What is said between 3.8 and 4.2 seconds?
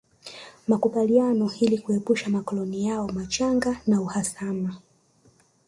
na